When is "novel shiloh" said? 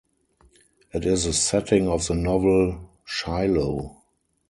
2.15-4.01